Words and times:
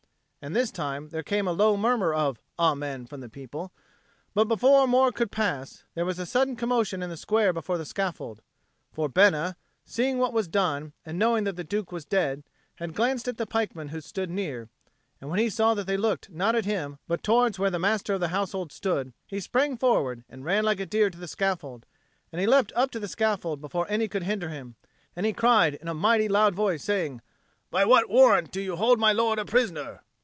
And 0.43 0.55
this 0.55 0.71
time 0.71 1.09
there 1.09 1.21
came 1.21 1.47
a 1.47 1.51
low 1.51 1.77
murmur 1.77 2.11
of 2.15 2.39
"Amen" 2.57 3.05
from 3.05 3.19
the 3.21 3.29
people. 3.29 3.71
But 4.33 4.45
before 4.47 4.87
more 4.87 5.11
could 5.11 5.29
pass, 5.31 5.83
there 5.93 6.03
was 6.03 6.17
a 6.17 6.25
sudden 6.25 6.55
commotion 6.55 7.03
in 7.03 7.11
the 7.11 7.15
square 7.17 7.53
before 7.53 7.77
the 7.77 7.85
scaffold. 7.85 8.41
For 8.91 9.07
Bena, 9.07 9.55
seeing 9.85 10.17
what 10.17 10.33
was 10.33 10.47
done, 10.47 10.93
and 11.05 11.19
knowing 11.19 11.43
that 11.43 11.57
the 11.57 11.63
Duke 11.63 11.91
was 11.91 12.05
dead, 12.05 12.43
had 12.77 12.95
glanced 12.95 13.27
at 13.27 13.37
the 13.37 13.45
pikemen 13.45 13.89
who 13.89 14.01
stood 14.01 14.31
near; 14.31 14.67
and 15.19 15.29
when 15.29 15.37
he 15.37 15.47
saw 15.47 15.75
that 15.75 15.85
they 15.85 15.95
looked 15.95 16.31
not 16.31 16.55
at 16.55 16.65
him 16.65 16.97
but 17.07 17.21
towards 17.21 17.59
where 17.59 17.69
the 17.69 17.77
Master 17.77 18.15
of 18.15 18.19
the 18.19 18.29
Household 18.29 18.71
stood, 18.71 19.13
he 19.27 19.39
sprang 19.39 19.77
forward 19.77 20.23
and 20.27 20.43
ran 20.43 20.63
like 20.65 20.79
a 20.79 20.87
deer 20.87 21.11
to 21.11 21.19
the 21.19 21.27
scaffold; 21.27 21.85
and 22.31 22.41
he 22.41 22.47
leapt 22.47 22.73
up 22.75 22.89
to 22.89 22.99
the 22.99 23.07
scaffold 23.07 23.61
before 23.61 23.85
any 23.91 24.07
could 24.07 24.23
hinder 24.23 24.49
him, 24.49 24.75
and 25.15 25.27
he 25.27 25.33
cried 25.33 25.75
in 25.75 25.87
a 25.87 25.93
mighty 25.93 26.27
loud 26.27 26.55
voice, 26.55 26.83
saying, 26.83 27.21
"By 27.69 27.85
what 27.85 28.09
warrant 28.09 28.51
do 28.51 28.59
you 28.59 28.75
hold 28.75 28.97
my 28.99 29.13
lord 29.13 29.37
a 29.37 29.45
prisoner?" 29.45 30.01